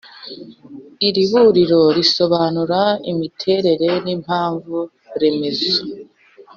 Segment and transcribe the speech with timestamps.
[1.07, 4.75] iriburiro risobanura imiterere n'impamvu
[5.21, 5.71] remezo